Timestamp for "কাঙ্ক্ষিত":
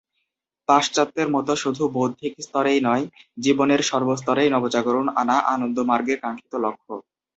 6.23-6.53